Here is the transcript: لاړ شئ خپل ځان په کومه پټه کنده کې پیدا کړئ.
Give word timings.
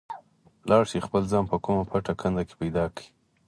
لاړ 0.69 0.83
شئ 0.91 0.99
خپل 1.07 1.23
ځان 1.31 1.43
په 1.51 1.57
کومه 1.65 1.83
پټه 1.89 2.13
کنده 2.21 2.43
کې 2.47 2.55
پیدا 2.61 2.85
کړئ. 2.95 3.07